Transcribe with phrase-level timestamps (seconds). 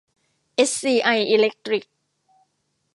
[0.55, 1.83] เอสซีไอ อีเลคตริค